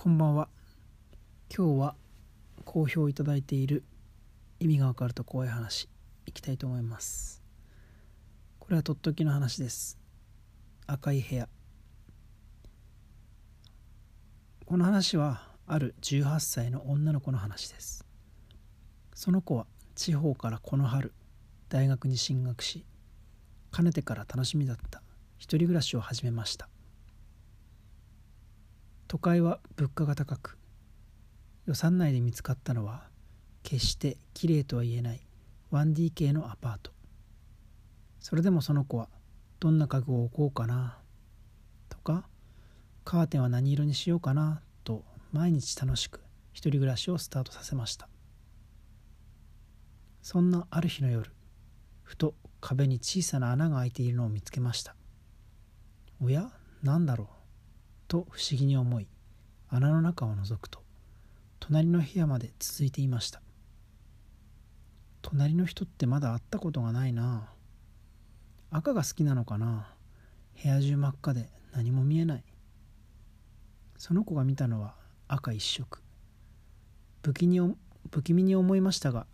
[0.00, 0.48] こんばんは。
[1.52, 1.96] 今日は
[2.64, 3.82] 好評いただいている
[4.60, 5.88] 意味がわかると怖い話
[6.24, 7.42] いきたいと思います。
[8.60, 9.98] これはとっときの話です。
[10.86, 11.48] 赤い部屋。
[14.66, 18.04] この話はある18歳の女の子の話です。
[19.16, 21.12] その子は地方からこの春
[21.68, 22.86] 大学に進学し
[23.72, 25.02] かねてから楽しみだった
[25.38, 26.68] 一人暮らしを始めました。
[29.08, 30.58] 都会は物価が高く
[31.64, 33.08] 予算内で見つかったのは
[33.62, 35.26] 決してきれいとは言えない
[35.72, 36.92] 1DK のアパート。
[38.20, 39.08] それでもその子は
[39.60, 40.98] どんな家具を置こうかな
[41.88, 42.28] とか
[43.04, 46.20] カーテンは何色にしようかなと毎日楽しく
[46.52, 48.08] 一人暮らしをスタートさせました。
[50.20, 51.30] そんなある日の夜
[52.02, 54.94] ふと壁に小さな穴が開いているのを見つけました。
[56.20, 56.50] おや
[56.82, 57.37] 何だろう。
[58.08, 59.06] と不思議に思い
[59.68, 60.80] 穴の中を覗くと
[61.60, 63.42] 隣の部屋まで続いていました。
[65.20, 67.50] 隣の人ってまだ会ったことがないな。
[68.70, 69.88] 赤が好きなのかな。
[70.62, 72.44] 部屋中真っ赤で何も見えない。
[73.98, 74.94] その子が見たのは
[75.26, 76.00] 赤一色。
[77.22, 77.60] 不気に
[78.10, 79.26] 不気味に思いましたが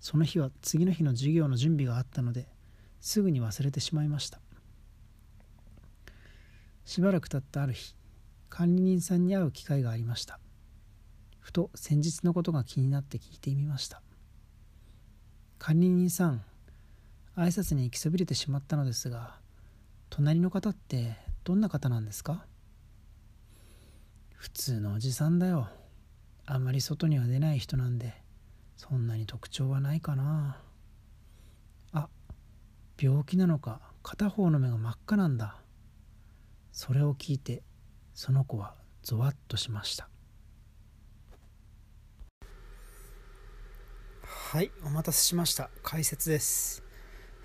[0.00, 2.48] その日は次の日の授業の準備があったので
[3.00, 4.40] すぐに忘れてしまいました。
[6.84, 7.94] しばらく経ったある日
[8.56, 10.40] 管理人さんに会う機会がありました。
[11.40, 14.00] ふと先日のことが気になって聞いてみました。
[15.58, 16.42] 管理人さん
[17.36, 19.34] 挨拶に行きそびれてしまったのですが
[20.08, 22.46] 隣の方ってどんな方なんですか？
[24.36, 25.68] 普通のおじさんだよ。
[26.46, 28.14] あまり外には出ない人なんで
[28.78, 30.56] そんなに特徴はないかな。
[31.92, 32.08] あ
[32.98, 35.58] 病気なのか片方の目が真っ赤なんだ。
[36.72, 37.62] それを聞いて
[38.16, 38.72] その子は
[39.02, 40.08] ゾワッとしました。
[44.22, 45.68] はいお待たせしました。
[45.82, 46.82] 解説です。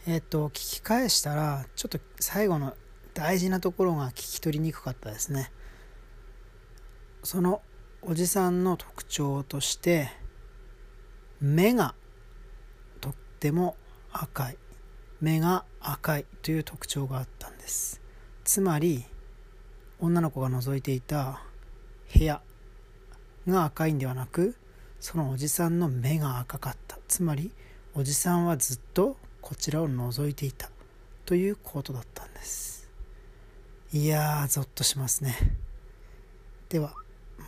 [0.08, 2.74] えっ、ー、と聞き返したらちょっと最後の
[3.14, 5.52] 大事なところが聞き取りにくかったですね。
[7.22, 7.62] その
[8.02, 10.10] おじさんの特徴として
[11.42, 11.96] 目が
[13.02, 13.76] とっても
[14.14, 14.58] 赤い。
[15.20, 18.00] 目が赤いという特徴があったんです。
[18.46, 19.04] つまり
[20.02, 21.42] 女の子が覗いていた
[22.14, 22.42] 部屋
[23.48, 24.56] が赤いんではなく
[25.00, 26.98] そのおじさんの目が赤かった。
[27.08, 27.52] つまり
[27.94, 30.70] おじさんはずっとこちらを覗いていた。
[31.26, 32.90] ということだったんです。
[33.94, 35.36] いやーゾッとしますね。
[36.70, 36.94] では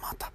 [0.02, 0.32] また。